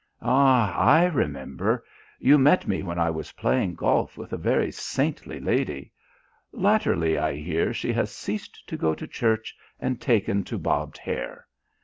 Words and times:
"Ah, 0.23 0.75
I 0.75 1.05
remember. 1.05 1.85
You 2.17 2.39
met 2.39 2.67
me 2.67 2.81
when 2.81 2.97
I 2.97 3.11
was 3.11 3.33
playing 3.33 3.75
golf 3.75 4.17
with 4.17 4.33
a 4.33 4.37
very 4.37 4.71
saintly 4.71 5.39
lady. 5.39 5.91
Latterly, 6.51 7.19
I 7.19 7.33
hear, 7.33 7.71
she 7.71 7.93
has 7.93 8.11
ceased 8.11 8.67
to 8.67 8.77
go 8.77 8.95
to 8.95 9.05
church 9.05 9.55
and 9.79 10.01
taken 10.01 10.43
to 10.45 10.57
bobbed 10.57 10.97
hair. 10.97 11.45